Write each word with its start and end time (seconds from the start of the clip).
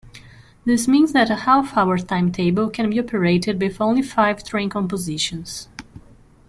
This 0.65 0.87
means 0.87 1.13
that 1.13 1.29
a 1.29 1.35
half-hour 1.45 1.99
timetable 1.99 2.71
can 2.71 2.89
be 2.89 2.99
operated 2.99 3.61
with 3.61 3.79
only 3.79 4.01
five 4.01 4.43
train 4.43 4.67
compositions. 4.67 5.69